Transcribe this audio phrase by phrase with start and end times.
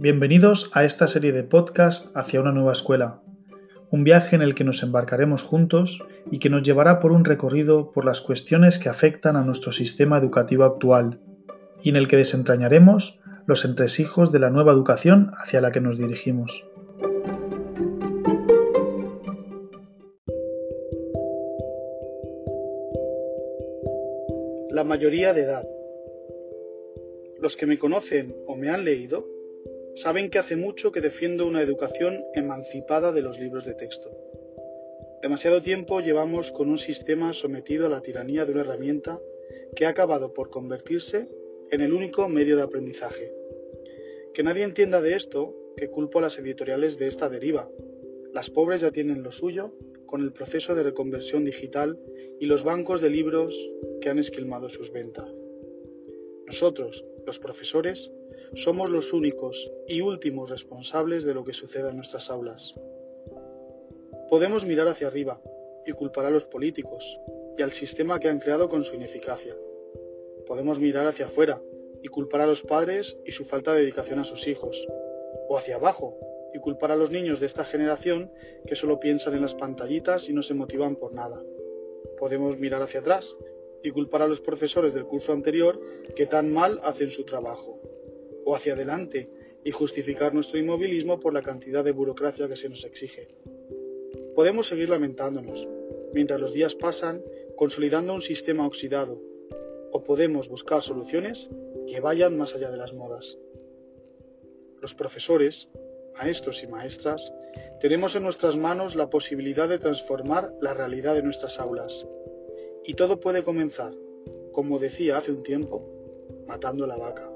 [0.00, 3.20] Bienvenidos a esta serie de podcast hacia una nueva escuela,
[3.90, 7.90] un viaje en el que nos embarcaremos juntos y que nos llevará por un recorrido
[7.90, 11.18] por las cuestiones que afectan a nuestro sistema educativo actual,
[11.82, 15.98] y en el que desentrañaremos los entresijos de la nueva educación hacia la que nos
[15.98, 16.70] dirigimos.
[24.70, 25.64] La mayoría de edad.
[27.40, 29.37] Los que me conocen o me han leído
[30.00, 34.10] saben que hace mucho que defiendo una educación emancipada de los libros de texto.
[35.22, 39.20] Demasiado tiempo llevamos con un sistema sometido a la tiranía de una herramienta
[39.74, 41.26] que ha acabado por convertirse
[41.72, 43.32] en el único medio de aprendizaje.
[44.34, 47.68] Que nadie entienda de esto que culpo a las editoriales de esta deriva.
[48.32, 49.72] Las pobres ya tienen lo suyo
[50.06, 51.98] con el proceso de reconversión digital
[52.38, 53.68] y los bancos de libros
[54.00, 55.28] que han esquilmado sus ventas.
[56.46, 58.10] Nosotros, los profesores,
[58.54, 62.74] somos los únicos y últimos responsables de lo que suceda en nuestras aulas.
[64.30, 65.42] Podemos mirar hacia arriba
[65.84, 67.20] y culpar a los políticos
[67.58, 69.54] y al sistema que han creado con su ineficacia.
[70.46, 71.60] Podemos mirar hacia afuera
[72.02, 74.88] y culpar a los padres y su falta de dedicación a sus hijos.
[75.50, 76.16] O hacia abajo
[76.54, 78.32] y culpar a los niños de esta generación
[78.66, 81.42] que solo piensan en las pantallitas y no se motivan por nada.
[82.18, 83.36] Podemos mirar hacia atrás
[83.82, 85.80] y culpar a los profesores del curso anterior
[86.14, 87.80] que tan mal hacen su trabajo
[88.44, 89.30] o hacia adelante
[89.64, 93.28] y justificar nuestro inmovilismo por la cantidad de burocracia que se nos exige.
[94.34, 95.68] Podemos seguir lamentándonos,
[96.14, 97.22] mientras los días pasan,
[97.56, 99.20] consolidando un sistema oxidado,
[99.92, 101.50] o podemos buscar soluciones
[101.86, 103.36] que vayan más allá de las modas.
[104.80, 105.68] Los profesores,
[106.14, 107.34] maestros y maestras,
[107.80, 112.06] tenemos en nuestras manos la posibilidad de transformar la realidad de nuestras aulas.
[112.88, 113.92] Y todo puede comenzar,
[114.50, 115.84] como decía hace un tiempo,
[116.46, 117.30] matando la vaca.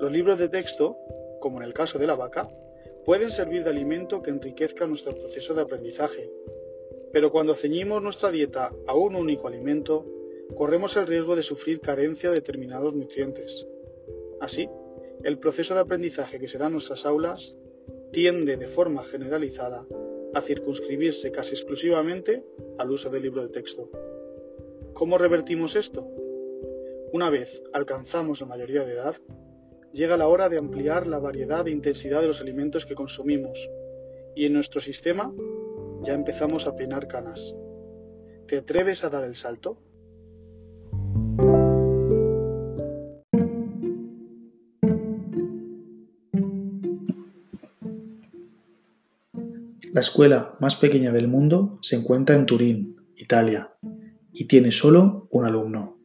[0.00, 0.96] Los libros de texto,
[1.38, 2.48] como en el caso de la vaca,
[3.04, 6.30] pueden servir de alimento que enriquezca nuestro proceso de aprendizaje.
[7.12, 10.06] Pero cuando ceñimos nuestra dieta a un único alimento,
[10.56, 13.66] corremos el riesgo de sufrir carencia de determinados nutrientes.
[14.40, 14.66] Así,
[15.24, 17.54] el proceso de aprendizaje que se da en nuestras aulas
[18.12, 19.84] tiende de forma generalizada
[20.32, 22.42] a circunscribirse casi exclusivamente
[22.78, 23.90] al uso del libro de texto.
[25.02, 26.08] ¿Cómo revertimos esto?
[27.12, 29.16] Una vez alcanzamos la mayoría de edad,
[29.92, 33.68] llega la hora de ampliar la variedad e intensidad de los alimentos que consumimos
[34.36, 35.34] y en nuestro sistema
[36.02, 37.52] ya empezamos a peinar canas.
[38.46, 39.82] ¿Te atreves a dar el salto?
[49.90, 53.72] La escuela más pequeña del mundo se encuentra en Turín, Italia,
[54.32, 55.98] y tiene solo un alumno.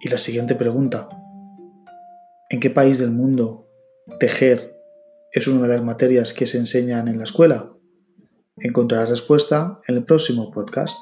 [0.00, 1.08] Y la siguiente pregunta,
[2.48, 3.66] ¿En qué país del mundo
[4.20, 4.80] tejer
[5.32, 7.72] es una de las materias que se enseñan en la escuela?
[8.58, 10.96] Encontrarás respuesta en el próximo podcast.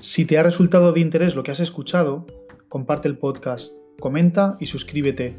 [0.00, 2.26] Si te ha resultado de interés lo que has escuchado,
[2.68, 5.38] comparte el podcast, comenta y suscríbete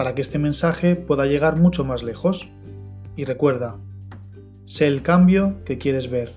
[0.00, 2.48] para que este mensaje pueda llegar mucho más lejos.
[3.16, 3.76] Y recuerda,
[4.64, 6.32] Sé el cambio que quieres ver,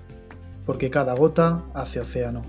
[0.66, 2.44] porque cada gota hace océano.